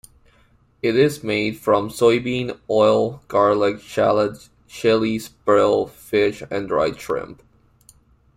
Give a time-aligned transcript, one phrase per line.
[0.81, 7.43] It is made from soybean oil, garlic, shallots, chilies, brill fish and dried shrimp.